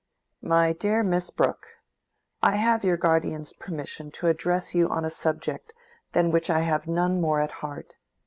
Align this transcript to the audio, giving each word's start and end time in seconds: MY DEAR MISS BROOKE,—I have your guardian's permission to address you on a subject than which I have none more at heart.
MY 0.41 0.73
DEAR 0.73 1.03
MISS 1.03 1.29
BROOKE,—I 1.29 2.55
have 2.55 2.83
your 2.83 2.97
guardian's 2.97 3.53
permission 3.53 4.09
to 4.13 4.25
address 4.29 4.73
you 4.73 4.89
on 4.89 5.05
a 5.05 5.11
subject 5.11 5.75
than 6.13 6.31
which 6.31 6.49
I 6.49 6.61
have 6.61 6.87
none 6.87 7.21
more 7.21 7.39
at 7.39 7.51
heart. 7.61 7.93